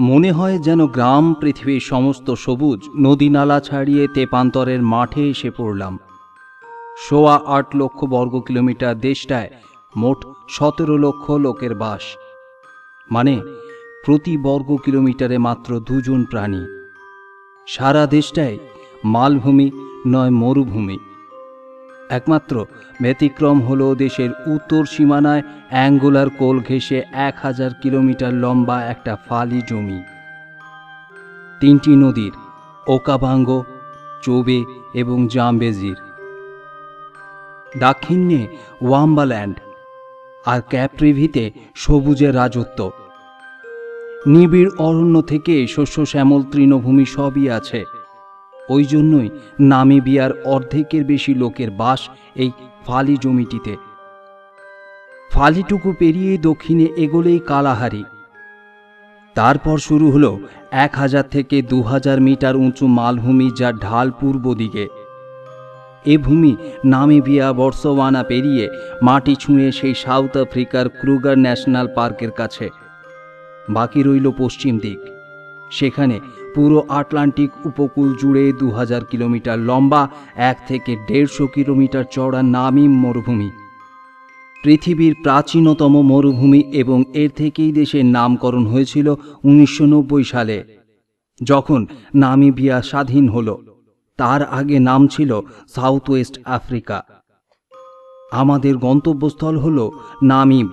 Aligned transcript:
মনে 0.00 0.32
হয় 0.32 0.58
যেন 0.58 0.86
গ্রাম 0.86 1.34
পৃথিবীর 1.34 1.80
সমস্ত 1.80 2.30
সবুজ 2.30 2.80
নদী 2.96 3.28
নালা 3.28 3.60
ছাড়িয়ে 3.60 4.08
তেপান্তরের 4.08 4.82
মাঠে 4.82 5.30
এসে 5.30 5.50
পড়লাম। 5.50 5.98
সোয়া 7.08 7.40
আট 7.46 7.76
লক্ষ 7.76 8.04
বর্গ 8.04 8.40
কিলোমিটার 8.40 8.98
দেশটায় 8.98 9.50
মোট 9.96 10.24
সতেরো 10.48 10.96
লক্ষ 10.96 11.30
লোকের 11.30 11.74
বাস। 11.74 12.02
মানে 13.10 13.40
প্রতি 14.04 14.36
বর্গ 14.36 14.76
কিলোমিটারে 14.76 15.38
মাত্র 15.38 15.80
দুজন 15.80 16.24
প্রাণী। 16.24 16.62
সারা 17.66 18.06
দেশটায় 18.06 18.58
মালভূমি 19.04 19.70
নয় 20.06 20.30
মরুভূমি। 20.30 20.98
একমাত্র, 22.10 22.66
ব্যতিক্রম 23.02 23.62
হল 23.62 23.94
দেশের 23.94 24.30
উত্তর 24.46 24.84
সীমানায় 24.84 25.42
অ্যাঙ্গোলার 25.68 26.30
কোল 26.30 26.60
ঘেঁষে 26.60 27.02
এক 27.12 27.34
হাজার 27.42 27.70
কিলোমিটার 27.82 28.34
লম্বা 28.34 28.84
একটা 28.84 29.16
ফালি 29.28 29.62
জমি। 29.68 30.02
তিনটি 31.60 31.96
নদীর, 31.96 32.32
ওকাভাঙ্গ, 32.86 33.62
চোবে 34.22 34.64
এবং 34.94 35.28
জামবেজির। 35.28 35.96
দাক্ষিণ্যে 37.78 38.46
ওয়াম্বাল্যান্ড 38.82 39.56
আর 40.46 40.60
ক্যাপ্রিভিতে 40.68 41.50
সবুজের 41.74 42.34
রাজত্ব। 42.34 42.90
নিবিড় 44.26 44.70
অরণ্য 44.78 45.22
থেকে 45.22 45.66
শস্য 45.66 46.06
শ্যামল 46.06 46.42
তৃণভূমি 46.42 47.04
সবই 47.04 47.50
আছে। 47.50 47.84
ওই 48.68 48.84
জন্যই 48.84 49.28
নামিবিয়ার 49.60 50.30
অর্ধেকের 50.44 51.04
বেশি 51.04 51.34
লোকের 51.34 51.70
বাস 51.70 52.00
এই 52.36 52.50
ফালি 52.86 53.16
জমিটিতে। 53.22 53.76
ফালিটুকু 55.30 55.92
পেরিয়ে 55.98 56.38
দক্ষিণে 56.38 56.86
এগোলেই 56.96 57.38
কালাহারি। 57.38 58.04
তারপর 59.34 59.78
শুরু 59.78 60.10
হলো 60.10 60.40
এক 60.70 60.92
হাজার 60.94 61.24
থেকে 61.30 61.62
দু 61.62 61.82
হাজার 61.82 62.20
মিটার 62.20 62.56
উঁচু 62.56 62.86
মালভূমি 62.86 63.50
যা 63.56 63.72
ঢাল 63.72 64.10
পূর্ব 64.10 64.54
দিকে। 64.54 64.88
এ 66.06 66.18
ভূমি 66.18 66.56
নামিবিয়া 66.84 67.52
বর্সোয়ানা 67.52 68.22
পেরিয়ে 68.22 68.68
মাটি 69.02 69.34
ছুঁয়ে 69.36 69.72
সেই 69.72 69.94
সাউথ 69.94 70.36
আফ্রিকার 70.36 70.88
ক্রুগার 70.88 71.38
ন্যাশনাল 71.38 71.86
পার্কের 71.94 72.30
কাছে। 72.30 72.68
বাকি 73.70 74.02
রইল 74.02 74.30
পশ্চিম 74.38 74.78
দিক। 74.78 74.98
সেখানে 75.70 76.20
পুরো 76.54 76.78
আটলান্টিক 76.88 77.50
উপকূল 77.64 78.08
জুড়ে 78.20 78.52
দু 78.52 78.70
হাজার 78.70 79.04
কিলোমিটার 79.04 79.58
লম্বা, 79.58 80.02
এক 80.36 80.58
থেকে 80.68 80.92
দেড়শো 81.08 81.46
কিলোমিটার 81.46 82.04
চওড়া 82.10 82.42
নামিম 82.42 82.92
মরুভূমি। 83.00 83.50
পৃথিবীর 84.64 85.14
প্রাচীনতম 85.22 85.94
মরুভূমি 86.02 86.60
এবং 86.72 87.04
এর 87.14 87.30
থেকেই 87.36 87.72
দেশের 87.72 88.06
নামকরণ 88.06 88.64
হয়েছিল 88.66 89.14
উনিশশো 89.44 89.84
নব্বই 89.86 90.24
সালে, 90.24 90.64
যখন 91.40 91.80
নামিবিয়া 92.14 92.76
স্বাধীন 92.82 93.28
হলো। 93.28 93.54
তার 94.18 94.40
আগে 94.42 94.78
নাম 94.78 95.02
ছিল 95.06 95.40
সাউথ 95.74 96.10
ওয়েস্ট 96.10 96.34
আফ্রিকা। 96.44 96.98
আমাদের 98.32 98.74
গন্তব্যস্থল 98.76 99.54
হল 99.58 99.78
নামিব। 100.22 100.68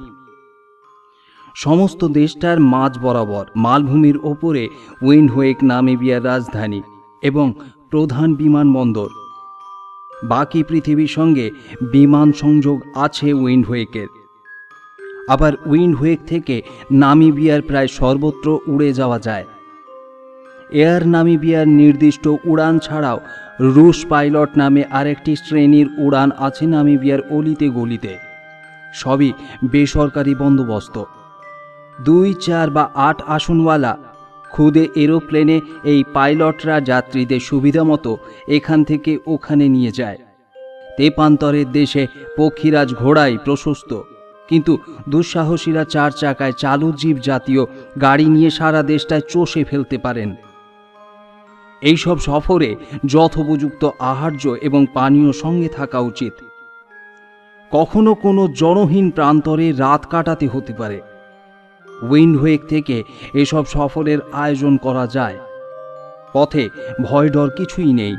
সমস্ত 1.55 2.01
দেশটার 2.05 2.59
মাঝ 2.59 2.93
বরাবর 2.99 3.45
মালভূমির 3.55 4.17
ওপরে 4.23 4.67
উইন্ডহোয়েক 5.01 5.57
নামিবিয়ার 5.63 6.25
রাজধানী 6.25 6.81
এবং 7.21 7.53
প্রধান 7.89 8.35
বিমানবন্দর। 8.35 9.09
বাকি 10.23 10.63
পৃথিবীর 10.63 11.07
সঙ্গে 11.07 11.51
বিমান 11.91 12.31
সংযোগ 12.31 12.77
আছে 12.95 13.33
উইন্ডহোয়েকের 13.33 14.07
আবার 15.29 15.53
উইন্ডহোয়েক 15.65 16.19
থেকে 16.27 16.61
নামিবিয়ার 16.91 17.61
প্রায় 17.61 17.87
সর্বত্র 17.87 18.59
উড়ে 18.67 18.93
যাওয়া 18.93 19.19
যায়। 19.19 19.45
এয়ার 20.69 21.07
নামিবিয়ার 21.07 21.67
নির্দিষ্ট 21.67 22.27
উড়ান 22.45 22.79
ছাড়াও 22.79 23.19
রুশ 23.59 24.05
পাইলট 24.05 24.51
নামে 24.57 24.83
আরেকটি 24.83 25.35
শ্রেণির 25.35 25.87
উড়ান 25.97 26.31
আছে 26.37 26.65
নামিবিয়ার 26.65 27.21
অলিতে 27.29 27.69
গলিতে। 27.69 28.17
সবই 28.93 29.33
বেসরকারি 29.71 30.35
বন্দোবস্ত। 30.35 31.03
দুই, 32.01 32.33
চার 32.33 32.69
বা 32.69 32.89
আট 32.93 33.21
আসনওয়ালা 33.27 33.97
খুদে 34.51 34.87
এরোপ্লেনে 34.95 35.61
এই 35.83 36.03
পাইলটরা 36.13 36.81
যাত্রীদের 36.81 37.39
সুবিধা 37.39 37.83
মতো 37.83 38.17
এখান 38.47 38.83
থেকে 38.83 39.19
ওখানে 39.27 39.67
নিয়ে 39.67 39.91
যায়। 39.91 40.17
তেপান্তরের 40.97 41.71
দেশে 41.71 42.07
পক্ষীরাজ 42.37 42.93
ঘোড়াই 42.93 43.37
প্রশস্ত। 43.45 44.01
কিন্তু 44.49 44.77
দুঃসাহসীরা 45.09 45.83
চার 45.83 46.11
চাকায় 46.11 46.51
চালু 46.51 46.91
জীব 46.91 47.17
জাতীয় 47.17 47.65
গাড়ি 48.01 48.25
নিয়ে 48.25 48.49
সারা 48.49 48.83
দেশটায় 48.83 49.21
চষে 49.29 49.63
ফেলতে 49.63 49.97
পারেন। 49.97 50.35
এইসব 51.81 52.19
সফরে 52.19 52.75
যথোপযুক্ত 53.05 53.89
আহার্য 53.99 54.47
এবং 54.61 54.85
পানীয় 54.93 55.31
সঙ্গে 55.31 55.67
থাকা 55.67 55.99
উচিত। 55.99 56.33
কখনো 57.71 58.13
কোনো 58.13 58.47
জনহীন 58.47 59.11
প্রান্তরে 59.11 59.71
রাত 59.71 60.05
কাটাতে 60.09 60.47
হতে 60.47 60.73
পারে। 60.73 61.01
উইন্ডহোয়েক 62.01 62.65
থেকে 62.65 63.03
এসব 63.33 63.65
সফরের 63.65 64.17
আয়োজন 64.31 64.77
করা 64.77 65.07
যায়। 65.07 65.39
পথে 66.33 66.69
ভয় 67.01 67.29
ডর 67.29 67.49
কিছুই 67.49 67.93
নেই। 67.93 68.15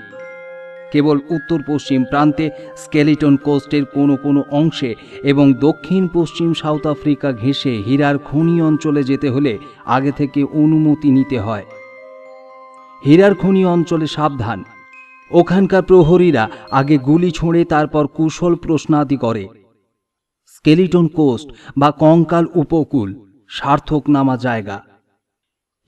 কেবল 0.92 1.18
উত্তর 1.30 1.62
পশ্চিম 1.66 2.04
প্রান্তে 2.04 2.50
স্কেলিটন 2.76 3.36
কোস্টের 3.36 3.84
কোনো 3.84 4.16
কোনো 4.16 4.44
অংশে 4.50 4.94
এবং 5.22 5.54
দক্ষিণ 5.54 6.08
পশ্চিম 6.14 6.52
সাউথ 6.52 6.86
আফ্রিকা 6.86 7.32
ঘেঁষে 7.32 7.82
হীরার 7.86 8.18
খনি 8.18 8.62
অঞ্চলে 8.62 9.04
যেতে 9.04 9.30
হলে 9.30 9.58
আগে 9.84 10.12
থেকে 10.12 10.44
অনুমতি 10.44 11.10
নিতে 11.10 11.40
হয়। 11.40 11.64
হীরার 13.06 13.34
খনি 13.34 13.64
অঞ্চলে 13.64 14.06
সাবধান। 14.06 14.64
ওখানকার 15.30 15.82
প্রহরীরা 15.82 16.48
আগে 16.70 16.98
গুলি 16.98 17.30
ছোঁড়ে 17.30 17.64
তারপর 17.64 18.06
কুশল 18.06 18.54
প্রশ্নাদি 18.54 19.16
করে। 19.16 19.48
স্কেলিটন 20.46 21.06
কোস্ট 21.06 21.50
বা 21.78 21.90
কঙ্কাল 21.90 22.46
উপকূল। 22.54 23.25
সার্থক 23.50 24.02
নামা 24.08 24.36
জায়গা। 24.36 24.76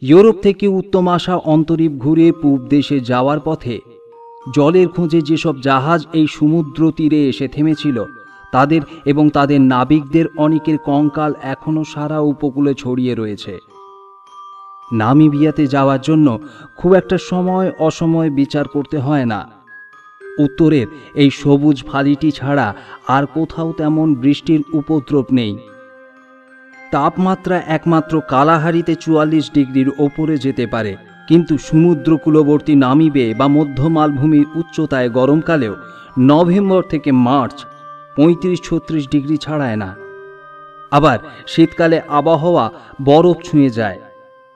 ইউরোপ 0.02 0.36
থেকে 0.42 0.66
উত্তম 0.68 1.08
আসা 1.08 1.34
অন্তরীপ 1.36 1.92
ঘুরে 1.92 2.32
পূব 2.32 2.58
দেশে 2.66 3.00
যাওয়ার 3.00 3.40
পথে 3.44 3.76
জলের 4.54 4.88
খোঁজে 4.88 5.20
যেসব 5.22 5.54
জাহাজ 5.60 6.06
এই 6.12 6.26
সমুদ্র 6.26 6.80
তীরে 6.96 7.28
এসে 7.28 7.48
থেমেছিল, 7.48 8.04
তাদের 8.52 8.82
এবং 9.04 9.30
তাদের 9.30 9.60
নাবিকদের 9.60 10.26
অনেকের 10.36 10.78
কঙ্কাল 10.78 11.32
এখনও 11.42 11.84
সারা 11.84 12.18
উপকূলে 12.20 12.74
ছড়িয়ে 12.74 13.14
রয়েছে। 13.14 13.58
নামিবিয়াতে 14.92 15.66
যাওয়ার 15.66 16.00
জন্য 16.00 16.38
খুব 16.76 16.90
একটা 16.94 17.16
সময় 17.18 17.68
অসময় 17.78 18.30
বিচার 18.30 18.68
করতে 18.68 18.98
হয় 18.98 19.24
না। 19.24 19.40
উত্তরের 20.38 20.86
এই 21.14 21.30
সবুজ 21.30 21.76
ফালিটি 21.84 22.30
ছাড়া 22.30 22.74
আর 23.08 23.24
কোথাও 23.34 23.72
তেমন 23.72 24.14
বৃষ্টির 24.14 24.60
উপদ্রব 24.72 25.26
নেই। 25.32 25.58
তাপমাত্রা 26.92 27.62
একমাত্র 27.66 28.20
কালাহারিতে 28.28 28.94
চুয়াল্লিশ 28.94 29.50
ডিগ্রির 29.52 29.90
ওপরে 29.98 30.36
যেতে 30.36 30.66
পারে। 30.66 30.96
কিন্তু 31.28 31.58
সমুদ্রকূলবর্তী 31.58 32.74
নামিবে 32.74 33.34
বা 33.34 33.48
মধ্য 33.48 33.82
মালভূমির 33.82 34.46
উচ্চতায় 34.54 35.10
গরমকালেও 35.10 35.76
নভেম্বর 36.18 36.82
থেকে 36.82 37.12
মার্চ 37.12 37.64
পঁয়ত্রিশ 38.16 38.60
ছত্রিশ 38.64 39.08
ডিগ্রি 39.10 39.36
ছাড়ায় 39.36 39.76
না। 39.76 39.96
আবার 40.90 41.18
শীতকালে 41.46 42.00
আবহাওয়া 42.08 42.70
বরফ 43.04 43.36
ছুঁয়ে 43.44 43.70
যায়। 43.70 44.00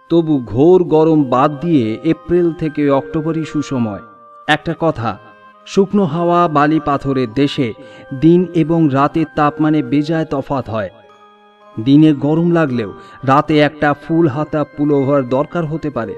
তবু 0.08 0.42
ঘোর 0.46 0.84
গরম 0.84 1.24
বাদ 1.24 1.60
দিয়ে 1.60 1.98
এপ্রিল 2.04 2.52
থেকে 2.52 2.90
অক্টোবরই 2.90 3.44
সুসময়। 3.44 4.00
একটা 4.48 4.74
কথা, 4.80 5.18
শুকনো 5.66 6.04
হাওয়া 6.04 6.48
বালি 6.48 6.80
পাথরের 6.80 7.32
দেশে 7.32 7.72
দিন 8.20 8.46
এবং 8.54 8.88
রাতের 8.92 9.26
তাপমানে 9.36 9.82
বেজায় 9.82 10.24
তফাত 10.24 10.70
হয়। 10.70 10.90
দিনে 11.80 12.12
গরম 12.12 12.50
লাগলেও 12.50 12.92
রাতে 13.24 13.58
একটা 13.58 13.94
ফুল 13.94 14.28
হাতা 14.28 14.64
পুলোভার 14.64 15.28
দরকার 15.28 15.66
হতে 15.66 15.90
পারে। 15.90 16.14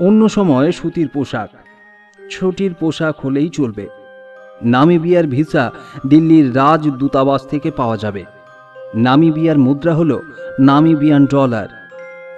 অন্য 0.00 0.28
সময় 0.28 0.72
সুতির 0.72 1.08
পোশাক। 1.08 1.50
ছুটির 2.30 2.74
পোশাক 2.74 3.20
হলেই 3.20 3.48
চলবে। 3.48 3.88
নামিবিয়ার 4.62 5.26
ভিসা 5.26 5.72
দিল্লির 6.06 6.56
রাজ 6.56 6.88
দূতাবাস 6.88 7.46
থেকে 7.46 7.70
পাওয়া 7.70 7.96
যাবে। 7.96 8.24
নামিবিয়ার 8.94 9.58
মুদ্রা 9.58 9.94
হলো 9.94 10.22
নামিবিয়ান 10.60 11.26
ডলার। 11.26 11.68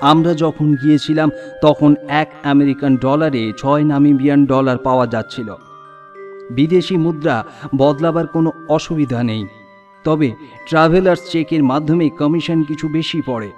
আমরা 0.00 0.34
যখন 0.34 0.74
গিয়েছিলাম, 0.74 1.30
তখন 1.62 1.94
এক 2.08 2.32
আমেরিকান 2.42 2.96
ডলারে 2.96 3.52
ছয় 3.58 3.84
নামিবিয়ান 3.84 4.46
ডলার 4.46 4.78
পাওয়া 4.78 5.06
যাচ্ছিল। 5.06 5.54
বিদেশি 6.50 6.96
মুদ্রা 6.96 7.44
বদলাবার 7.76 8.26
কোনো 8.26 8.52
অসুবিধা 8.68 9.22
নেই। 9.22 9.46
তবে 10.04 10.32
ট্রাভেলার্স 10.68 11.30
চেকের 11.30 11.62
মাধ্যমে 11.62 12.08
কমিশন 12.08 12.62
কিছু 12.62 12.88
বেশি 12.88 13.22
পড়ে। 13.26 13.50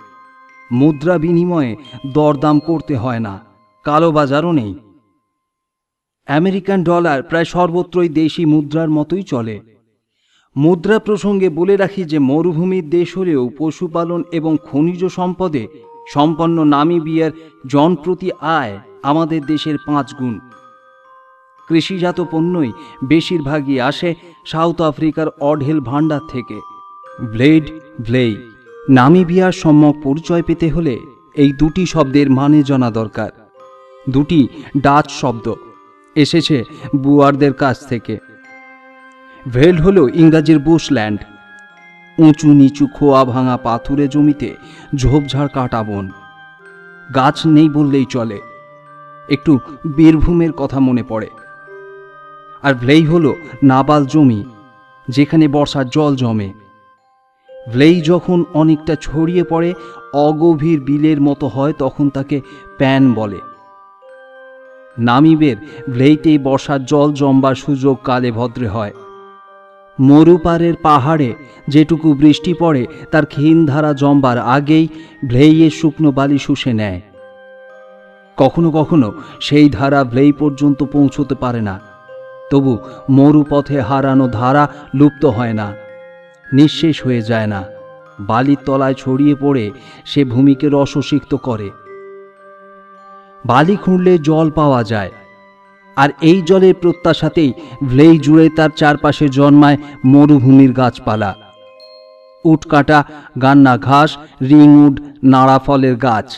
মুদ্রা 0.72 1.18
বিনিময়ে 1.18 1.76
দরদাম 2.06 2.58
করতে 2.58 2.96
হয় 2.96 3.20
না 3.20 3.40
কালোবাজারও 3.84 4.52
নেই। 4.52 4.74
আমেরিকান 6.26 6.84
ডলার 6.84 7.22
প্রায় 7.22 7.44
সর্বত্রই 7.44 8.08
দেশি 8.08 8.44
মুদ্রার 8.44 8.90
মতোই 8.90 9.22
চলে। 9.22 9.60
মুদ্রা 10.56 10.98
প্রসঙ্গে 10.98 11.48
বলে 11.48 11.76
রাখি 11.76 12.04
যে 12.04 12.18
মরুভূমির 12.18 12.90
দেশ 12.90 13.18
হলেও 13.18 13.50
পশুপালন 13.58 14.22
এবং 14.32 14.56
খনিজ 14.70 15.04
সম্পদে 15.04 15.68
সম্পন্ন 16.12 16.64
নামিবিয়ার 16.64 17.30
জনপ্রতি 17.66 18.30
আয় 18.40 18.78
আমাদের 19.02 19.46
দেশের 19.46 19.76
পাঁচ 19.86 20.14
গুণ। 20.14 20.49
কৃষিজাত 21.70 22.18
পণ্যই 22.30 22.72
বেশিরভাগই 23.04 23.80
আসে 23.80 24.14
সাউথ 24.44 24.80
আফ্রিকার 24.80 25.26
অঢেল 25.40 25.80
ভাণ্ডার 25.80 26.20
থেকে। 26.28 26.60
ব্লেড 27.20 27.64
ভ্লেই 28.00 28.32
নামিবিয়ার 28.88 29.52
সম্যক 29.52 29.94
পরিচয় 30.02 30.42
পেতে 30.42 30.68
হলে 30.68 30.98
এই 31.34 31.52
দুটি 31.52 31.86
শব্দের 31.86 32.30
মানে 32.30 32.62
জানা 32.62 32.90
দরকার। 32.90 33.30
দুটি 34.10 34.48
ডাচ 34.82 35.06
শব্দ 35.10 35.54
এসেছে 36.16 36.64
বুয়ারদের 36.96 37.52
কাছ 37.52 37.76
থেকে। 37.88 38.18
ভেল 39.52 39.76
হল 39.78 39.98
ইংরাজির 40.14 40.58
বুশল্যান্ড। 40.58 41.20
উঁচু 42.18 42.48
নিচু 42.52 42.86
খোয়া 42.86 43.24
ভাঙা 43.24 43.56
পাথুরে 43.56 44.08
জমিতে 44.08 44.50
ঝোপঝাড় 44.96 45.50
কাটা 45.54 45.82
বন। 45.82 46.10
গাছ 47.14 47.38
নেই 47.46 47.68
বললেই 47.68 48.04
চলে। 48.04 48.38
একটু 49.28 49.52
বীরভূমের 49.96 50.52
কথা 50.52 50.78
মনে 50.80 51.02
পড়ে। 51.02 51.30
আর 52.62 52.74
ভ্লেই 52.74 53.04
হল 53.04 53.32
নাবাল 53.62 54.06
জমি, 54.06 54.44
যেখানে 55.08 55.48
বর্ষার 55.48 55.88
জল 55.88 56.16
জমে। 56.16 56.52
ভ্লেই 57.72 58.00
যখন 58.00 58.44
অনেকটা 58.54 58.96
ছড়িয়ে 59.00 59.44
পড়ে, 59.44 59.74
অগভীর 60.14 60.80
বিলের 60.80 61.20
মতো 61.20 61.46
হয় 61.46 61.72
তখন 61.78 62.08
তাকে 62.08 62.40
প্যান 62.78 63.14
বলে। 63.14 63.40
নামিবের 64.98 65.56
ভ্লেইতেই 65.90 66.38
বর্ষার 66.38 66.84
জল 66.84 67.12
জমবার 67.12 67.54
সুযোগ 67.54 67.98
কালে 68.04 68.32
ভদ্রে 68.32 68.68
হয়। 68.68 68.92
মরুপারের 70.00 70.74
পাহাড়ে 70.82 71.34
যেটুকু 71.68 72.14
বৃষ্টি 72.14 72.54
পড়ে, 72.54 72.86
তার 73.10 73.26
ক্ষীণ 73.26 73.66
ধারা 73.66 73.92
জমবার 73.92 74.38
আগেই 74.38 74.88
ভ্লেইয়ের 75.28 75.70
শুকনো 75.70 76.12
বালি 76.12 76.38
শুষে 76.38 76.72
নেয়। 76.72 77.00
কখনো 78.36 78.70
কখনো 78.70 79.12
সেই 79.40 79.70
ধারা 79.70 80.04
ভ্লেই 80.04 80.32
পর্যন্ত 80.32 80.84
পৌঁছতে 80.84 81.34
পারে 81.34 81.60
না। 81.60 81.89
তবু 82.50 82.72
মরুপথে 83.16 83.78
হারানো 83.88 84.26
ধারা 84.38 84.64
লুপ্ত 84.98 85.22
হয় 85.36 85.54
না, 85.60 85.68
নিঃশেষ 86.48 86.96
হয়ে 87.04 87.22
যায় 87.22 87.48
না। 87.54 87.60
বালির 88.28 88.60
তলায় 88.66 88.96
ছড়িয়ে 89.02 89.34
পড়ে 89.42 89.64
সে 90.10 90.20
ভূমিকে 90.24 90.66
রসসিক্ত 90.68 91.32
করে। 91.46 91.68
বালি 93.44 93.76
খুঁড়লে 93.76 94.12
জল 94.28 94.46
পাওয়া 94.58 94.80
যায়, 94.92 95.12
আর 95.96 96.08
এই 96.22 96.38
জলের 96.48 96.74
প্রত্যাশাতেই 96.82 97.50
ভ্লেই 97.90 98.14
জুড়ে 98.18 98.46
তার 98.56 98.70
চারপাশে 98.80 99.26
জন্মায় 99.28 99.78
মরুভূমির 100.04 100.72
গাছপালা। 100.72 101.30
উটকাটা, 102.44 102.98
গান্না 103.42 103.74
ঘাস, 103.78 104.10
রিংউড 104.50 104.94
নাড়া 105.32 105.58
ফলের 105.58 105.96
গাছ। 106.06 106.28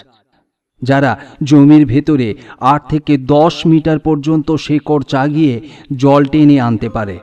যারা 0.82 1.18
জমির 1.44 1.86
ভেতরে 1.86 2.34
আট 2.60 2.88
থেকে 2.88 3.16
দশ 3.16 3.66
মিটার 3.66 3.98
পর্যন্ত 3.98 4.52
শেকড় 4.52 5.02
চাগিয়ে 5.08 5.60
জল 5.96 6.24
টেনে 6.24 6.60
আনতে 6.60 6.88
পারে। 6.88 7.18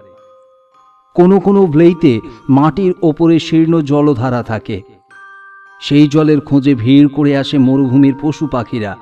কোনো 1.15 1.39
কোনো 1.39 1.65
ভ্লেইতে 1.65 2.19
মাটির 2.49 2.93
ওপরে 3.01 3.39
শীর্ণ 3.39 3.81
জলধারা 3.81 4.43
থাকে। 4.43 4.81
সেই 5.81 6.07
জলের 6.07 6.39
খোঁজে 6.39 6.75
ভিড় 6.75 7.07
করে 7.07 7.37
আসে 7.37 7.57
মরুভূমির 7.57 8.15
পশু 8.21 8.47
পাখিরা। 8.47 8.97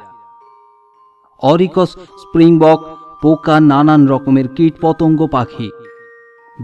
অরিকস, 1.39 1.89
স্প্রিংবক, 1.93 2.97
পোকা, 3.21 3.59
নানান 3.59 4.07
রকমের 4.07 4.47
কীটপতঙ্গ 4.47 5.27
পাখি। 5.27 5.71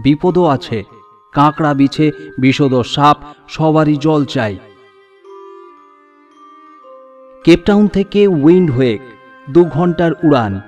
বিপদও 0.02 0.44
আছে, 0.44 0.84
কাঁকড়া, 1.32 1.74
বিছে 1.74 2.10
বিষদ 2.40 2.74
সাপ 2.74 3.16
সবারই 3.48 3.96
জল 3.96 4.24
চাই। 4.24 4.58
কেপটাউন 7.44 7.88
থেকে 7.88 8.26
উইন্ড 8.26 8.70
হোয়েক 8.70 9.00
দু 9.50 9.64
ঘণ্টার 9.64 10.12
উড়ান। 10.24 10.60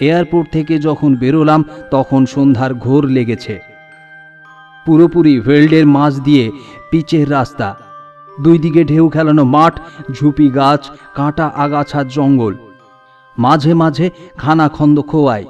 এয়ারপোর্ট 0.00 0.52
থেকে 0.52 0.78
যখন 0.78 1.16
বেরোলাম, 1.16 1.64
তখন 1.90 2.26
সন্ধ্যার 2.26 2.74
ঘোর 2.74 3.04
লেগেছে। 3.04 3.60
পুরোপুরি 4.86 5.40
ভেল্ডের 5.40 5.86
মাঝ 5.86 6.20
দিয়ে 6.20 6.52
পিচের 6.90 7.30
রাস্তা। 7.30 7.76
দুই 8.42 8.58
দিকে 8.58 8.84
ঢেউ 8.84 9.08
খেলানো 9.08 9.44
মাঠ, 9.44 9.80
ঝুপি 10.12 10.48
গাছ, 10.48 10.90
কাঁটা 11.14 11.46
আগাছার 11.46 12.08
জঙ্গল। 12.08 12.54
মাঝে 13.38 13.74
মাঝে 13.74 14.10
খানাখন্দ 14.36 15.00
খোয়াই। 15.00 15.44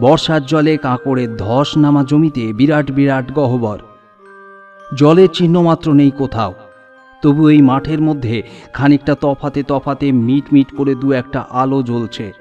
বর্ষার 0.00 0.46
জলে 0.46 0.76
কাঁকড়ের 0.76 1.36
ধস 1.36 1.76
নামা 1.76 2.04
জমিতে 2.04 2.52
বিরাট 2.52 2.90
বিরাট 2.90 3.32
গহ্বর। 3.32 3.78
জলের 4.94 5.28
চিহ্নমাত্র 5.32 5.92
নেই 5.92 6.10
কোথাও। 6.10 6.54
তবু 7.22 7.48
এই 7.48 7.62
মাঠের 7.62 8.00
মধ্যে 8.00 8.42
খানিকটা 8.72 9.14
তফাতে 9.20 9.62
তফাতে 9.62 10.12
মিট 10.12 10.44
মিট 10.52 10.76
করে 10.76 10.94
দু 10.94 11.12
একটা 11.12 11.46
আলো 11.50 11.82
জ্বলছে। 11.82 12.32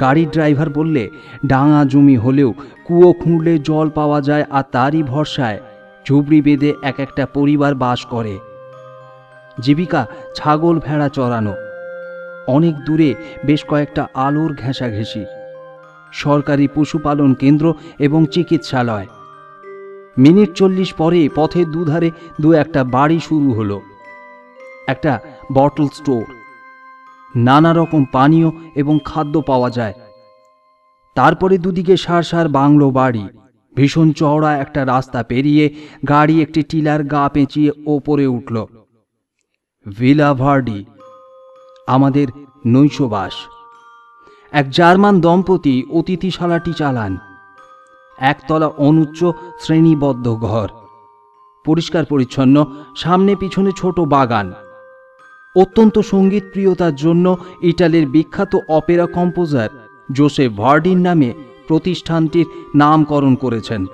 গাড়ির 0.00 0.28
ড্রাইভার 0.30 0.70
বললে, 0.70 1.10
ডাঙা 1.46 1.84
জমি 1.84 2.16
হলেও 2.16 2.54
কুয়ো 2.84 3.12
খুঁড়লে 3.12 3.58
জল 3.58 3.90
পাওয়া 3.90 4.20
যায় 4.20 4.44
আর 4.50 4.64
তারই 4.72 5.02
ভরসায় 5.02 5.58
ঝুবড়ি 6.08 6.42
বেঁধে 6.42 6.74
এক 6.82 7.00
একটা 7.00 7.26
পরিবার 7.26 7.74
বাস 7.74 8.04
করে। 8.04 8.38
জীবিকা 9.60 10.06
ছাগল 10.34 10.78
ভেড়া 10.78 11.08
চড়ানো 11.08 11.54
অনেক 12.46 12.74
দূরে 12.84 13.14
বেশ 13.44 13.64
কয়েকটা 13.64 14.06
আলোর 14.14 14.54
ঘেঁষাঘেঁষি। 14.54 15.24
সরকারি 16.12 16.68
পশুপালন 16.74 17.34
কেন্দ্র 17.34 17.74
এবং 17.98 18.26
চিকিৎসালয়। 18.26 19.06
মিনিট 20.18 20.52
চল্লিশ 20.52 20.94
পরে 20.94 21.28
পথের 21.34 21.66
দুধারে 21.70 22.10
দু 22.40 22.52
একটা 22.52 22.84
বাড়ি 22.84 23.20
শুরু 23.20 23.52
হলো। 23.52 23.80
একটা 24.88 25.20
বটল 25.52 25.88
স্টোর 25.88 26.24
নানা 27.36 27.72
রকম 27.72 28.04
পানীয় 28.12 28.50
এবং 28.74 28.98
খাদ্য 29.04 29.42
পাওয়া 29.42 29.70
যায়। 29.70 29.94
তারপরে 31.14 31.58
দুদিকে 31.58 31.96
সার 31.96 32.22
সার 32.22 32.48
বাংলো 32.48 32.90
বাড়ি। 32.90 33.28
ভীষণ 33.76 34.12
চওড়া 34.12 34.58
একটা 34.58 34.86
রাস্তা 34.86 35.22
পেরিয়ে 35.22 35.74
গাড়ি 36.08 36.42
একটি 36.42 36.62
টিলার 36.62 37.04
গা 37.04 37.28
পেঁচিয়ে 37.28 37.72
ওপরে 37.86 38.26
উঠল। 38.26 38.66
ভিলা 39.98 40.34
ভার্ডি, 40.34 40.84
আমাদের 41.86 42.26
নৈশবাস। 42.66 43.32
এক 44.52 44.70
জার্মান 44.70 45.20
দম্পতি 45.20 45.82
অতিথিশালাটি 45.90 46.72
চালান। 46.72 47.16
একতলা 48.20 48.66
অনুচ্চ 48.66 49.24
শ্রেণীবদ্ধ 49.60 50.34
ঘর। 50.34 50.68
পরিষ্কার 51.64 52.04
পরিচ্ছন্ন, 52.04 52.66
সামনে 52.96 53.36
পিছনে 53.36 53.72
ছোট 53.76 54.00
বাগান। 54.00 54.52
অত্যন্ত 55.56 55.98
সংগীত 55.98 56.44
প্রিয়তার 56.52 56.94
জন্য 56.94 57.36
ইটালির 57.62 58.06
বিখ্যাত 58.06 58.56
অপেরা 58.68 59.06
কম্পোজার 59.06 59.68
জোসেফ 60.12 60.52
ভার্ডিন 60.52 60.98
নামে 60.98 61.32
প্রতিষ্ঠানটির 61.68 62.46
নামকরণ 62.74 63.34
করেছেন। 63.34 63.86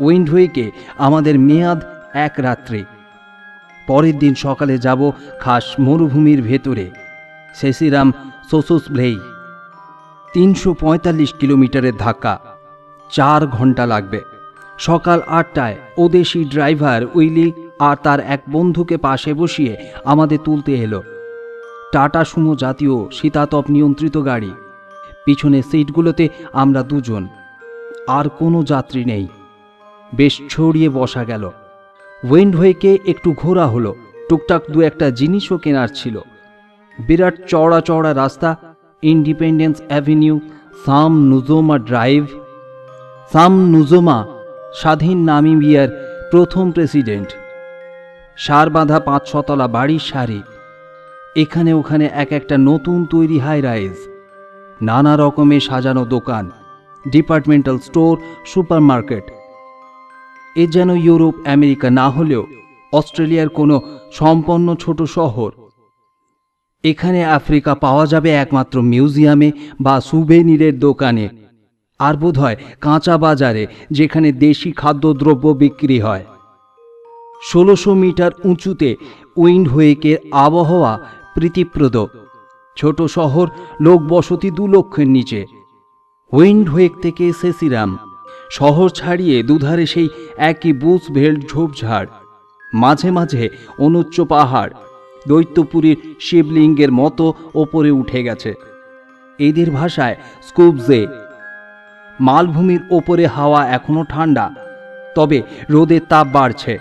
উইন্ডহুইকে 0.00 0.70
আমাদের 0.98 1.38
মেয়াদ 1.38 1.80
এক 2.14 2.32
রাত্রি। 2.38 2.84
পরের 3.86 4.18
দিন 4.18 4.34
সকালে 4.34 4.78
যাব 4.78 5.10
খাস 5.40 5.64
মরুভূমির 5.80 6.42
ভেতরে, 6.42 6.90
সেসিরাম 7.54 8.12
সোসোস 8.50 8.82
ভ্লেই 8.92 9.18
তিনশো 10.32 10.74
পঁয়তাল্লিশ 10.74 11.32
কিলোমিটারের 11.32 11.92
ধাক্কা। 11.98 12.53
চার 13.14 13.46
ঘণ্টা 13.46 13.86
লাগবে। 13.86 14.20
সকাল 14.78 15.20
আটটায় 15.26 15.76
ওদেশি 15.98 16.44
ড্রাইভার 16.44 17.02
উইলি 17.14 17.52
আর 17.78 17.96
তার 18.02 18.20
এক 18.20 18.40
বন্ধুকে 18.50 18.96
পাশে 18.96 19.34
বসিয়ে 19.34 19.90
আমাদের 20.04 20.38
তুলতে 20.44 20.74
এলো। 20.74 21.02
টাটা 21.92 22.24
সুমো 22.24 22.56
জাতীয় 22.56 23.10
শীতাতপ 23.12 23.64
নিয়ন্ত্রিত 23.68 24.24
গাড়ি। 24.24 24.50
পিছনে 25.24 25.62
সিটগুলোতে 25.62 26.28
আমরা 26.52 26.82
দুজন। 26.82 27.28
আর 28.08 28.28
কোনো 28.28 28.62
যাত্রী 28.62 29.04
নেই। 29.04 29.28
বেশ 30.14 30.40
ছড়িয়ে 30.50 30.88
বসা 30.88 31.24
গেল। 31.24 31.50
ওয়েন্ডওয়েকে 32.30 32.98
একটু 33.06 33.32
ঘোরা 33.32 33.66
হলো। 33.66 33.94
টুকটাক 34.28 34.62
দু 34.70 34.80
একটা 34.80 35.10
জিনিসও 35.10 35.58
কেনার 35.58 35.88
ছিল। 35.94 36.20
বিরাট 37.06 37.34
চওড়া 37.46 37.80
চওড়া 37.80 38.14
রাস্তা, 38.14 38.56
Independence 39.02 39.82
Avenue, 39.88 40.40
Sam 40.86 41.24
Nujoma 41.24 41.78
Drive 41.78 42.26
Sam 43.32 43.52
Nujoma, 43.72 44.18
স্বাধীন 44.80 45.18
নামিবিয়ার 45.24 45.88
প্রথম 46.30 46.64
প্রেসিডেন্ট। 46.70 47.30
সার 48.36 48.70
বাঁধা 48.70 48.98
পাঁচ 49.00 49.22
ছতলা 49.30 49.66
বাড়ির 49.68 50.04
সারি। 50.10 50.40
এখানে 51.36 51.70
ওখানে 51.72 52.06
এক 52.22 52.30
একটা 52.32 52.56
নতুন 52.58 52.98
তৈরি 53.10 53.38
হাই 53.38 53.60
রাইজ 53.60 53.96
নানা 54.82 55.12
রকমের 55.16 55.60
সাজানো 55.60 56.04
দোকান 56.04 56.44
ডিপার্টমেন্টাল 57.04 57.78
স্টোর 57.78 58.14
সুপারমার্কেট 58.46 59.24
এ 60.56 60.64
যেন 60.66 60.90
ইউরোপ, 61.06 61.34
আমেরিকা 61.54 61.88
না 61.90 62.06
হলেও 62.10 62.42
অস্ট্রেলিয়ার 62.92 63.48
কোনো 63.48 63.76
সম্পন্ন 64.12 64.68
ছোট 64.74 64.98
শহর। 65.16 65.50
এখানে 66.84 67.20
আফ্রিকা 67.38 67.72
পাওয়া 67.74 68.04
যাবে 68.06 68.30
একমাত্র 68.30 68.76
মিউজিয়ামে 68.82 69.48
বা 69.80 69.94
সুভেনিরের 70.00 70.74
দোকানে। 70.78 71.26
আর 71.98 72.14
বোধ 72.14 72.38
হয় 72.38 72.56
কাঁচা 72.80 73.18
বাজারে, 73.18 73.66
যেখানে 73.90 74.32
দেশি 74.32 74.72
খাদ্যদ্রব্য 74.72 75.48
বিক্রি 75.48 76.00
হয়। 76.00 76.24
ষোলোশো 77.52 77.94
মিটার 77.94 78.30
উঁচুতে 78.44 78.96
উইন্ড 79.36 79.68
হোয়েকের 79.68 80.16
আবহাওয়া 80.32 80.98
প্রীতিপ্রদ। 81.34 81.96
ছোট 82.76 83.02
শহর, 83.02 83.48
লোকবসতি 83.80 84.50
দু 84.50 84.66
লক্ষের 84.66 85.08
নিচে। 85.08 85.46
উইন্ড 86.32 86.68
হোয়েক 86.68 86.92
থেকে 87.02 87.32
সেসিরাম। 87.40 87.98
শহর 88.50 88.88
ছাড়িয়ে 88.88 89.42
দুধারে 89.42 89.86
সেই 89.86 90.08
একই 90.36 90.72
বুস 90.72 91.00
ভেল্ট 91.12 91.50
ঝোপঝাড়। 91.50 92.06
মাঝে 92.74 93.10
মাঝে 93.10 93.48
অনুচ্চ 93.78 94.20
পাহাড়। 94.20 94.70
দৈত্যপুরীর 95.28 96.14
শিবলিঙ্গের 96.20 96.92
মতো 96.92 97.34
ওপরে 97.54 97.90
উঠে 97.90 98.22
গেছে। 98.22 98.54
এদের 99.38 99.70
ভাষায় 99.70 100.16
স্কুবজে। 100.42 101.06
মালভূমির 102.20 102.80
ওপরে 102.90 103.26
হাওয়া 103.26 103.60
এখনও 103.68 104.04
ঠান্ডা, 104.04 104.46
তবে 105.14 105.42
রোদের 105.70 106.00
তাপ 106.08 106.26
বাড়ছে। 106.26 106.78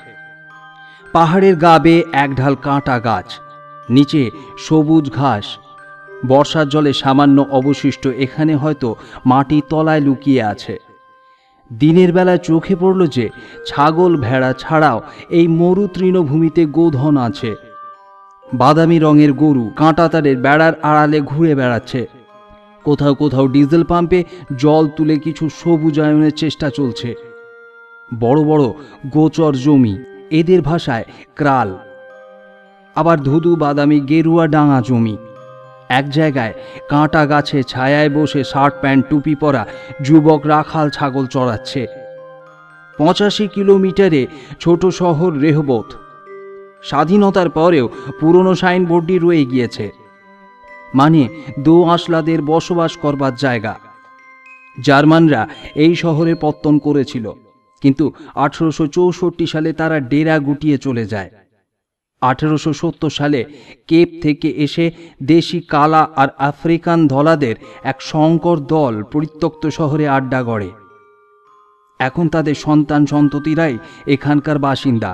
পাহাড়ের 1.13 1.55
গা 1.55 1.79
বেয়ে 1.79 2.03
এক 2.13 2.35
ঢাল 2.35 2.55
কাঁটা 2.55 2.99
গাছ, 2.99 3.27
নিচে 3.89 4.31
সবুজ 4.57 5.09
ঘাস। 5.09 5.45
বর্ষার 6.27 6.67
জলে 6.69 6.93
সামান্য 6.93 7.47
অবশিষ্ট 7.51 8.07
এখানে 8.07 8.55
হয়তো 8.55 8.95
মাটি 9.25 9.61
তলায় 9.69 9.99
লুকিয়ে 9.99 10.43
আছে। 10.43 10.77
দিনের 11.79 12.11
বেলায় 12.11 12.37
চোখে 12.37 12.75
পড়ল 12.75 13.07
যে 13.07 13.29
ছাগল 13.67 14.17
ভেড়া 14.17 14.53
ছাড়াও 14.53 15.01
এই 15.29 15.47
মরু 15.47 15.87
তৃণভূমিতে 15.87 16.65
গোধন 16.65 17.17
আছে। 17.17 17.55
বাদামি 18.53 18.99
রঙের 18.99 19.33
গরু 19.33 19.71
কাঁটাতারের 19.75 20.37
বেড়ার 20.37 20.73
আড়ালে 20.81 21.19
ঘুরে 21.21 21.55
বেড়াচ্ছে। 21.55 22.07
কোথাও 22.83 23.13
কোথাও 23.13 23.47
ডিজেল 23.47 23.83
পাম্পে 23.83 24.23
জল 24.55 24.87
তুলে 24.87 25.15
কিছু 25.17 25.49
সবুজায়নের 25.49 26.31
চেষ্টা 26.31 26.69
চলছে। 26.69 27.15
বড় 28.19 28.43
বড় 28.43 28.63
গোচর 29.07 29.53
জমি, 29.53 30.03
এদের 30.31 30.61
ভাষায় 30.61 31.03
ক্রাল। 31.35 31.77
আবার 32.95 33.19
ধুধু 33.19 33.55
বাদামি 33.55 33.99
গেরুয়া 33.99 34.47
ডাঙা 34.47 34.81
জমি। 34.81 35.17
এক 35.89 36.09
জায়গায় 36.09 36.53
কাঁটা 36.89 37.25
গাছে 37.25 37.63
ছায়ায় 37.63 38.09
বসে 38.09 38.43
শার্ট 38.43 38.75
প্যান্ট, 38.81 39.05
টুপি 39.09 39.35
পরা 39.35 39.65
যুবক 40.01 40.41
রাখাল 40.47 40.89
ছাগল 40.89 41.25
চড়াচ্ছে। 41.25 41.87
পঁচাশি 42.97 43.47
কিলোমিটারে 43.47 44.27
ছোট 44.59 44.85
শহর 44.85 45.31
রেহবোত 45.33 45.93
স্বাধীনতার 46.83 47.49
পরেও 47.49 47.89
পুরনো 48.19 48.55
সাইনবোর্ডটি 48.55 49.19
রয়ে 49.19 49.45
গিয়েছে। 49.45 50.02
মানে 50.95 51.21
দো 51.65 51.75
আসলাদের 51.95 52.39
বসবাস 52.51 52.91
করবার 52.97 53.33
জায়গা। 53.35 53.73
জার্মানরা 54.77 55.41
এই 55.75 55.93
শহরে 55.95 56.33
পত্তন 56.35 56.75
করেছিল, 56.79 57.25
কিন্তু 57.83 58.05
আঠেরোশো 58.35 58.85
চৌষট্টি 58.87 59.45
সালে 59.47 59.69
তারা 59.73 59.97
ডেরা 60.11 60.35
গুটিয়ে 60.39 60.77
চলে 60.77 61.05
যায়। 61.05 61.31
আঠেরোশো 62.21 62.71
সত্তর 62.73 63.11
সালে 63.19 63.39
কেপ 63.87 64.09
থেকে 64.21 64.49
এসে 64.65 64.85
দেশি 65.23 65.59
কালা 65.73 66.01
আর 66.21 66.29
আফ্রিকান 66.49 66.99
ধলাদের 67.07 67.55
এক 67.83 67.97
সংকর 68.11 68.57
দল 68.75 68.93
পরিত্যক্ত 69.13 69.63
শহরে 69.77 70.05
আড্ডা 70.07 70.41
গড়ে। 70.43 70.69
এখন 71.99 72.25
তাদের 72.27 72.55
সন্তান 72.65 73.01
সন্ততিরাই 73.05 73.75
এখানকার 74.07 74.57
বাসিন্দা। 74.67 75.11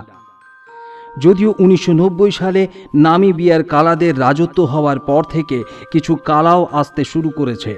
যদিও 1.18 1.54
উনিশশো 1.60 1.94
নব্বই 1.94 2.32
সালে 2.32 2.68
নামিবিয়ার 2.96 3.64
কালাদের 3.64 4.20
রাজত্ব 4.20 4.66
হওয়ার 4.66 5.00
পর 5.00 5.24
থেকে 5.24 5.64
কিছু 5.92 6.16
কালাও 6.16 6.68
আসতে 6.72 7.04
শুরু 7.04 7.30
করেছে। 7.30 7.78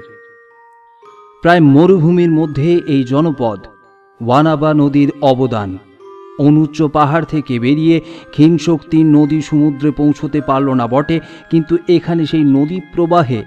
প্রায় 1.42 1.60
মরুভূমির 1.60 2.30
মধ্যে 2.30 2.80
এই 2.86 3.04
জনপদ, 3.04 3.58
ওয়ানাবা 4.20 4.74
নদীর 4.74 5.10
অবদান, 5.22 5.78
অনুচ্চ 6.38 6.82
পাহাড় 6.82 7.24
থেকে 7.24 7.58
বেরিয়ে 7.58 8.00
ক্ষীণশক্তি 8.30 9.04
নদী 9.04 9.42
সমুদ্রে 9.42 9.90
পৌঁছতে 9.90 10.40
পারল 10.40 10.68
না 10.74 10.86
বটে, 10.86 11.20
কিন্তু 11.50 11.78
এখানে 11.88 12.26
সেই 12.26 12.44
নদী 12.44 12.80
প্রবাহে 12.94 13.42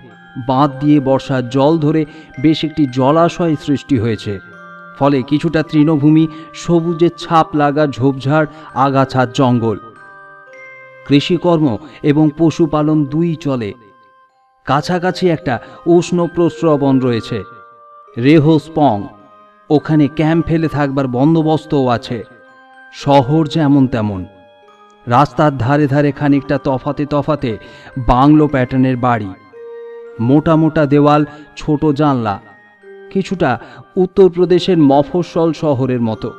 বাঁধ 0.47 0.69
দিয়ে 0.79 0.99
বর্ষার 0.99 1.49
জল 1.49 1.77
ধরে 1.77 2.05
বেশ 2.41 2.63
একটি 2.63 2.85
জলাশয় 2.85 3.55
সৃষ্টি 3.55 3.99
হয়েছে। 3.99 4.54
ফলে 4.99 5.23
কিছুটা 5.23 5.63
তৃণভূমি 5.63 6.27
সবুজের 6.53 7.09
ছাপ 7.17 7.55
লাগা 7.55 7.87
ঝোপঝাড় 7.87 8.45
আগাছার 8.73 9.33
জঙ্গল। 9.33 9.79
কৃষিকর্ম 11.07 11.77
এবং 12.03 12.29
পশুপালন 12.37 13.05
দুই 13.05 13.35
চলে। 13.35 13.73
কাছাকাছি 14.65 15.29
একটা 15.29 15.59
উষ্ণ 15.85 16.27
প্রস্রবণ 16.27 16.99
রয়েছে। 16.99 17.43
রেহোস্পং 18.17 19.03
ওখানে 19.69 20.07
ক্যাম্প 20.07 20.45
ফেলে 20.45 20.67
থাকবার 20.67 21.07
বন্দোবস্তও 21.07 21.87
আছে। 21.87 22.23
শহর 22.93 23.47
যেমন 23.47 23.87
তেমন। 23.87 24.25
রাস্তার 25.07 25.57
ধারে 25.57 25.87
ধারে 25.87 26.11
খানিকটা 26.11 26.59
তফাতে 26.63 27.05
তফাতে 27.05 27.57
বাংলো 27.97 28.47
প্যাটার্নের 28.47 28.97
বাড়ি। 28.97 29.33
মোটা 30.19 30.55
মোটা 30.55 30.85
দেওয়াল, 30.85 31.25
ছোট 31.57 31.85
জানলা। 31.85 32.39
কিছুটা 33.15 33.51
উত্তরপ্রদেশের 33.95 34.77
মফস্বল 34.77 35.49
শহরের 35.53 36.01
মতো। 36.01 36.29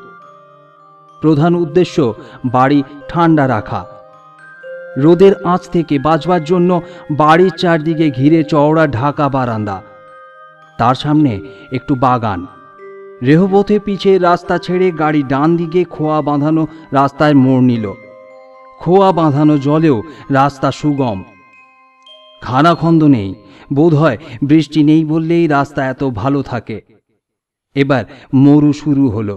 প্রধান 1.23 1.55
উদ্দেশ্য, 1.55 2.15
বাড়ি 2.45 2.83
ঠান্ডা 3.09 3.49
রাখা। 3.49 3.83
রোদের 4.97 5.35
আঁচ 5.45 5.63
থেকে 5.69 5.99
বাঁচবার 5.99 6.45
জন্য 6.45 6.71
বাড়ির 7.11 7.51
চারদিকে 7.51 8.11
ঘিরে 8.11 8.41
চওড়া 8.45 8.85
ঢাকা 8.87 9.29
বারান্দা। 9.29 9.83
তার 10.79 10.95
সামনে 10.95 11.41
একটু 11.73 11.95
বাগান। 11.95 12.47
রেহপথে 13.23 13.79
পিছে 13.79 14.19
রাস্তা 14.19 14.59
ছেড়ে 14.59 14.91
গাড়ি 14.91 15.23
ডান 15.23 15.57
দিকে 15.57 15.85
খোয়া 15.85 16.23
বাঁধানো 16.23 16.67
রাস্তায় 16.93 17.35
মোড় 17.35 17.63
নিল। 17.63 17.87
খোয়া 18.81 19.13
বাঁধানো 19.13 19.59
জলেও 19.59 20.03
রাস্তা 20.31 20.69
সুগম। 20.73 21.19
খানাখন্দ 22.47 23.03
নেই। 23.17 23.31
বোধ 23.73 23.93
হয় 23.95 24.19
বৃষ্টি 24.45 24.81
নেই 24.83 25.05
বললেই 25.05 25.45
রাস্তা 25.47 25.81
এত 25.87 26.03
ভালো 26.05 26.41
থাকে। 26.43 26.79
এবার 27.77 28.05
মরু 28.35 28.71
শুরু 28.73 29.05
হলো। 29.09 29.37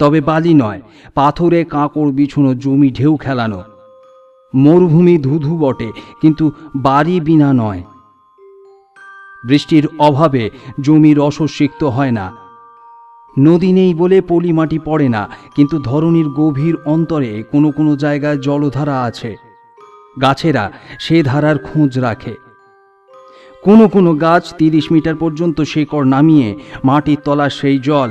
তবে 0.00 0.20
বালি 0.20 0.52
নয়, 0.54 0.80
পাথরে 1.14 1.60
কাঁকড় 1.64 2.10
বিছুনো 2.12 2.50
জমি 2.54 2.88
ঢেউ 2.90 3.12
খেলানো। 3.16 3.60
মরুভূমি 4.54 5.14
ধুধু 5.18 5.52
বটে, 5.58 5.88
কিন্তু 6.20 6.44
বাড়ি 6.76 7.16
বিনা 7.20 7.52
নয়। 7.52 7.82
বৃষ্টির 9.46 9.84
অভাবে 9.98 10.44
জমি 10.80 11.12
রসসিক্ত 11.14 11.84
হয় 11.84 12.10
না। 12.10 12.26
নদী 13.38 13.70
নেই 13.72 13.92
বলে 13.94 14.18
পলিমাটি 14.20 14.78
পড়ে 14.84 15.08
না, 15.08 15.22
কিন্তু 15.54 15.76
ধরনীর 15.78 16.28
গভীর 16.30 16.74
অন্তরে 16.84 17.42
কোনো 17.52 17.68
কোনো 17.72 17.92
জায়গায় 17.96 18.38
জলধারা 18.38 18.96
আছে। 19.02 19.30
গাছেরা 20.22 20.64
সে 20.98 21.16
ধারার 21.22 21.58
খোঁজ 21.58 21.92
রাখে। 21.98 22.34
কোনো 23.62 23.88
কোনো 23.88 24.10
গাছ 24.14 24.44
তিরিশ 24.58 24.86
মিটার 24.92 25.16
পর্যন্ত 25.16 25.60
শেকড় 25.62 26.06
নামিয়ে 26.08 26.48
মাটির 26.84 27.18
তলা 27.24 27.48
সেই 27.50 27.78
জল, 27.78 28.10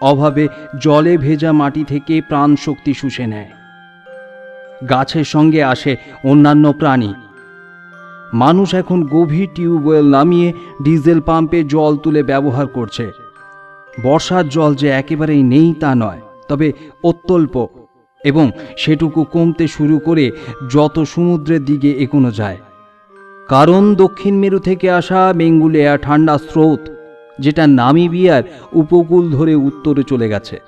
অভাবে 0.00 0.44
জলে 0.82 1.14
ভেজা 1.18 1.52
মাটি 1.52 1.84
থেকে 1.84 2.14
প্রাণ 2.28 2.50
শক্তি 2.56 2.94
শুষে 2.94 3.26
নেয়। 3.26 3.50
গাছের 4.90 5.24
সঙ্গে 5.24 5.60
আসে 5.64 5.96
অন্যান্য 6.24 6.72
প্রাণী। 6.72 7.12
মানুষ 8.34 8.68
এখন 8.74 8.98
গভীর 9.06 9.48
টিউবওয়েল 9.54 10.06
নামিয়ে 10.06 10.48
ডিজেল 10.84 11.20
পাম্পে 11.20 11.60
জল 11.64 11.92
তুলে 11.96 12.22
ব্যবহার 12.22 12.66
করছে। 12.66 13.06
বর্ষার 14.04 14.48
জল 14.48 14.72
যে 14.74 14.88
একেবারেই 14.90 15.42
নেই 15.42 15.74
তা 15.80 15.90
নয়, 15.94 16.20
তবে 16.48 16.68
অত্যল্প। 17.02 17.54
এবং 18.24 18.50
সেটুকু 18.76 19.24
কমতে 19.24 19.68
শুরু 19.68 19.98
করে 19.98 20.30
যত 20.70 21.00
সমুদ্রের 21.00 21.64
দিকে 21.64 21.90
এগোনো 21.92 22.30
যায়। 22.30 22.56
কারণ 23.48 23.94
দক্ষিণ 23.94 24.34
মেরু 24.38 24.58
থেকে 24.58 24.90
আসা 24.90 25.32
মেঙ্গুলেয়া 25.36 25.96
ঠান্ডা 25.96 26.38
স্রোত, 26.38 26.88
যেটা 27.40 27.66
নামিবিয়ার 27.66 28.42
উপকূল 28.72 29.30
ধরে 29.30 29.54
উত্তরে 29.54 30.02
চলে 30.02 30.28
গেছে। 30.28 30.60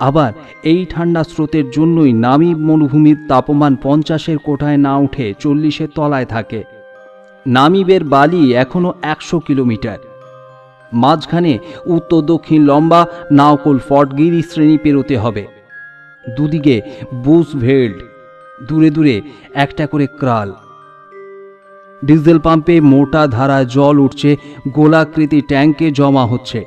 আবার 0.00 0.32
এই 0.62 0.86
ঠান্ডা 0.90 1.24
স্রোতের 1.24 1.70
জন্যই 1.70 2.12
নামিব 2.12 2.58
মরুভূমির 2.58 3.16
তাপমান 3.28 3.76
পঞ্চাশের 3.82 4.38
কোঠায় 4.38 4.76
না 4.76 4.96
উঠে 4.96 5.34
চল্লিশের 5.38 5.88
তলায় 5.94 6.24
থাকে। 6.24 6.64
নামিবের 7.46 8.04
বালি 8.04 8.54
এখনও 8.54 8.94
একশো 9.02 9.38
কিলোমিটার। 9.38 9.98
মাঝখানে 10.92 11.58
উত্তর 11.86 12.20
দক্ষিণ 12.20 12.64
লম্বা 12.64 13.06
নাওকোল 13.32 13.78
ফটগিরি 13.88 14.42
শ্রেণি 14.42 14.78
পেরোতে 14.78 15.18
হবে। 15.18 15.59
দুদিকে 16.36 16.80
বুস 17.14 17.46
ভেল্ড, 17.56 17.98
দূরে 18.68 18.90
দূরে 18.90 19.22
একটা 19.54 19.86
করে 19.86 20.06
ক্রাল। 20.06 20.54
ডিজেল 22.04 22.38
পাম্পে 22.38 22.80
মোটা 22.80 23.26
ধারা 23.26 23.64
জল 23.64 23.98
উঠছে, 23.98 24.36
গোলাকৃতি 24.68 25.40
ট্যাঙ্কে 25.40 25.90
জমা 25.90 26.26
হচ্ছে। 26.26 26.64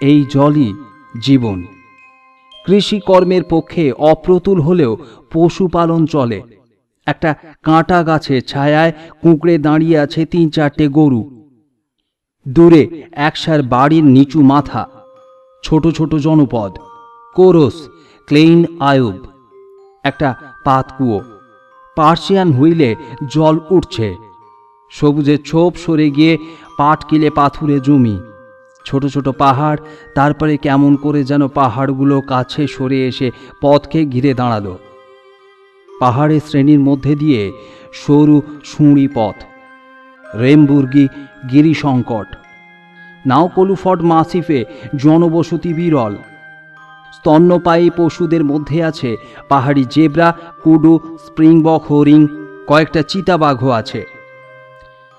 এই 0.00 0.24
জলই 0.30 0.74
জীবন। 1.20 1.64
কৃষিকর্মের 2.66 3.42
পক্ষে 3.50 3.92
অপ্রতুল 3.92 4.60
হলেও 4.60 4.96
পশুপালন 5.32 6.06
চলে। 6.06 6.42
একটা 7.06 7.34
কাঁটা 7.62 8.02
গাছে 8.02 8.40
ছায়ায় 8.40 8.92
কুঁকড়ে 9.22 9.58
দাঁড়িয়ে 9.58 9.98
আছে 9.98 10.24
তিন 10.24 10.50
চারটে 10.50 10.88
গরু। 10.88 11.22
দূরে 12.48 13.02
একসার 13.12 13.62
বাড়ির 13.62 14.04
নিচু 14.04 14.42
মাথা, 14.42 14.88
ছোট 15.64 15.88
ছোট 15.88 16.14
জনপদ, 16.14 16.72
কোরস 17.34 17.88
ক্লেইন 18.28 18.60
আয়ুব, 18.80 19.18
একটা 20.04 20.28
পাতকুয়ো 20.64 21.18
পার্সিয়ান 21.96 22.48
হুইলে 22.52 22.90
জল 23.34 23.56
উঠছে 23.70 24.08
সবুজে 24.90 25.36
ছোপ 25.48 25.72
সরে 25.76 26.08
গিয়ে 26.10 26.32
পাটকিলে 26.78 27.28
পাথুরে 27.30 27.76
জমি। 27.80 28.16
ছোট 28.86 29.02
ছোট 29.06 29.26
পাহাড়, 29.42 29.80
তারপরে 30.14 30.54
কেমন 30.56 30.92
করে 30.96 31.20
যেন 31.24 31.42
পাহাড়গুলো 31.58 32.16
কাছে 32.32 32.62
সরে 32.66 32.98
এসে 33.08 33.28
পথকে 33.60 34.00
ঘিরে 34.04 34.32
দাঁড়াল। 34.34 34.66
পাহাড়ের 35.88 36.42
শ্রেণির 36.48 36.80
মধ্যে 36.80 37.12
দিয়ে 37.14 37.42
সরু 38.02 38.36
সুঁড়ি 38.64 39.06
পথ। 39.14 39.36
রেমবুর্গি 40.42 41.06
গিরিসংকট 41.50 42.28
নাওকলুফট 43.26 43.98
মাসিফে 44.10 44.60
জনবসতি 44.96 45.70
বিরল। 45.74 46.14
স্তন্যপায়ী 47.12 47.90
পশুদের 47.96 48.44
মধ্যে 48.44 48.84
আছে 48.84 49.16
পাহাড়ি 49.48 49.84
জেব্রা, 49.90 50.34
কুডু, 50.62 51.18
স্প্রিংবক 51.26 51.92
হরিং 51.92 52.26
কয়েকটা 52.66 53.02
চিতাবাঘও 53.02 53.70
আছে। 53.70 54.06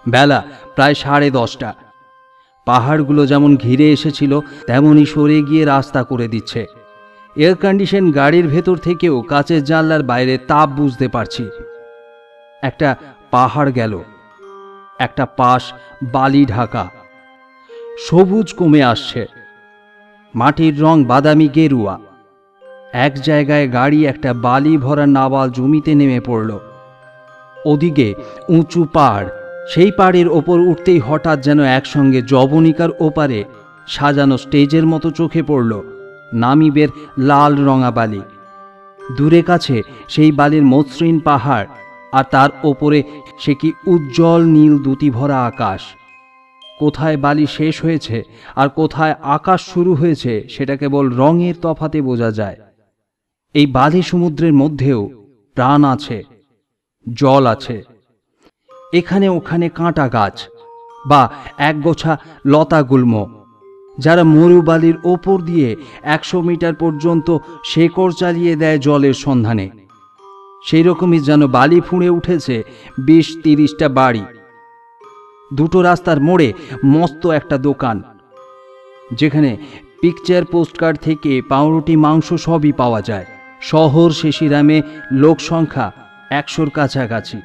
বেলা 0.10 0.44
প্রায় 0.76 0.94
সাড়ে 0.94 1.32
দশটা। 1.32 1.74
পাহাড়গুলো 2.66 3.26
যেমন 3.26 3.58
ঘিরে 3.58 3.92
এসেছিল, 3.92 4.40
তেমনই 4.40 5.06
সরে 5.06 5.42
গিয়ে 5.42 5.66
রাস্তা 5.66 6.04
করে 6.04 6.28
দিচ্ছে। 6.28 6.66
এয়ার 7.36 7.56
কন্ডিশন 7.56 8.12
গাড়ির 8.12 8.48
ভেতর 8.48 8.78
থেকেও 8.78 9.22
কাচের 9.22 9.64
জানলার 9.64 10.04
বাইরে 10.04 10.38
তাপ 10.38 10.70
বুঝতে 10.70 11.08
পারছি। 11.08 11.50
একটা 12.62 12.96
পাহাড় 13.32 13.72
গেল। 13.72 14.04
একটা 15.00 15.26
পাশ 15.26 15.74
বালি 16.04 16.46
ঢাকা। 16.46 16.90
সবুজ 18.10 18.54
কমে 18.54 18.84
আসছে। 18.84 19.43
মাটির 20.36 20.74
রং 20.82 20.98
বাদামি 21.04 21.48
গেরুয়া। 21.56 21.96
এক 22.94 23.14
জায়গায় 23.22 23.68
গাড়ি 23.72 24.00
একটা 24.06 24.34
বালি 24.34 24.78
ভরা 24.78 25.06
নাবাল 25.08 25.48
জমিতে 25.50 25.92
নেমে 25.96 26.20
পড়ল। 26.26 26.52
ওদিকে 27.66 28.08
উঁচু 28.50 28.82
পাড়, 28.94 29.28
সেই 29.70 29.92
পাড়ের 29.98 30.28
ওপর 30.30 30.58
উঠতেই 30.60 31.00
হঠাৎ 31.00 31.38
যেন 31.44 31.60
একসঙ্গে 31.78 32.20
জবনিকার 32.22 32.92
ওপারে 33.00 33.40
সাজানো 33.88 34.36
স্টেজের 34.38 34.86
মতো 34.86 35.08
চোখে 35.12 35.42
পড়ল 35.44 35.72
নামিবের 36.34 36.90
লাল 37.18 37.54
রঙা 37.66 37.92
বালি। 37.92 38.22
দূরে 39.18 39.42
কাছে 39.42 39.78
সেই 40.08 40.32
বালির 40.32 40.64
মসৃণ 40.64 41.16
পাহাড় 41.20 41.68
আর 42.14 42.26
তার 42.32 42.50
ওপরে 42.64 43.00
সে 43.40 43.54
কি 43.54 43.70
উজ্জ্বল 43.88 44.42
নীল 44.56 44.74
দুটি 44.78 45.10
ভরা 45.10 45.40
আকাশ। 45.46 45.82
কোথায় 46.84 47.18
বালি 47.26 47.46
শেষ 47.58 47.76
হয়েছে 47.86 48.18
আর 48.62 48.68
কোথায় 48.80 49.14
আকাশ 49.36 49.60
শুরু 49.74 49.92
হয়েছে 50.02 50.34
সেটা 50.54 50.76
কেবল 50.82 51.06
রঙের 51.22 51.56
তফাতে 51.64 52.00
বোঝা 52.10 52.30
যায়। 52.40 52.58
এই 53.56 53.68
বালি 53.78 54.02
সমুদ্রের 54.12 54.54
মধ্যেও 54.62 55.02
প্রাণ 55.58 55.82
আছে, 55.94 56.18
জল 57.08 57.44
আছে। 57.54 57.78
এখানে 59.00 59.28
ওখানে 59.38 59.68
কাঁটা 59.78 60.06
গাছ 60.16 60.36
বা 61.10 61.22
একগোছা 61.70 62.14
লতা 62.52 62.80
গুল্ম, 62.92 63.14
যারা 63.98 64.24
মরুবালির 64.36 64.98
ওপর 65.14 65.38
দিয়ে 65.50 65.70
একশো 66.16 66.38
মিটার 66.48 66.76
পর্যন্ত 66.84 67.28
শেকড় 67.72 68.14
চালিয়ে 68.22 68.54
দেয় 68.62 68.80
জলের 68.86 69.16
সন্ধানে। 69.26 69.68
সেই 70.68 70.84
রকমই 70.90 71.20
যেন 71.28 71.42
বালি 71.56 71.80
ফুঁড়ে 71.88 72.10
উঠেছে 72.18 72.56
বিশ 73.08 73.28
তিরিশটা 73.44 73.88
বাড়ি। 74.00 74.24
দুটো 75.54 75.80
রাস্তার 75.82 76.20
মোড়ে 76.20 76.50
মস্ত 76.86 77.24
একটা 77.40 77.58
দোকান, 77.58 77.98
যেখানে 79.14 79.52
পিকচার 80.02 80.44
পোস্টকার্ড 80.46 80.98
থেকে 81.02 81.32
পাউরুটি, 81.50 81.96
মাংস 81.96 82.28
সবই 82.34 82.72
পাওয়া 82.72 83.02
যায়। 83.02 83.26
শহর 83.62 84.10
শেষিরামে 84.12 84.78
লোক 85.12 85.38
সংখ্যা 85.40 85.88
একশোর 86.30 86.70
কাছাকাছি। 86.70 87.38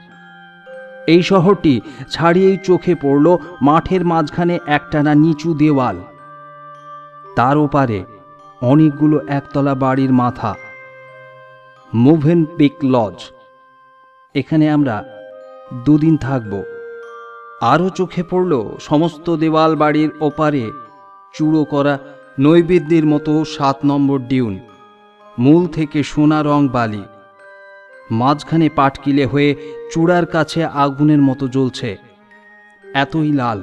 এই 1.07 1.23
শহরটি 1.23 1.75
ছাড়িয়েই 2.11 2.59
চোখে 2.65 2.95
পড়ল 2.95 3.27
মাঠের 3.63 4.03
মাঝখানে 4.05 4.55
একটানা 4.67 5.13
নিচু 5.15 5.51
দেওয়াল। 5.55 5.97
তার 7.37 7.57
ওপারে 7.57 7.99
অনেকগুলো 8.63 9.17
একতলা 9.29 9.75
বাড়ির 9.75 10.13
মাথা। 10.13 10.51
মুভেন 11.95 12.41
পিক 12.57 12.75
লজ 12.85 13.19
এখানে 14.35 14.67
আমরা 14.71 14.97
দুদিন 15.85 16.15
থাকব। 16.17 16.53
আরও 17.63 17.89
চোখে 17.91 18.23
পড়ল 18.23 18.53
সমস্ত 18.81 19.31
দেওয়াল 19.37 19.73
বাড়ির 19.77 20.11
ওপারে 20.21 20.65
চূড়ো 21.35 21.65
করা 21.65 21.99
নৈবেদ্যের 22.41 23.07
মতো 23.07 23.45
সাত 23.45 23.79
নম্বর 23.85 24.19
ডিউন, 24.19 24.59
মূল 25.39 25.67
থেকে 25.67 26.03
সোনা 26.03 26.43
রং 26.43 26.69
বালি। 26.69 27.05
মাঝখানে 28.11 28.69
পাটকিলে 28.69 29.25
হয়ে 29.27 29.51
চূড়ার 29.93 30.27
কাছে 30.27 30.65
আগুনের 30.65 31.19
মতো 31.19 31.49
জ্বলছে, 31.49 31.97
এতই 32.85 33.33
লাল। 33.33 33.61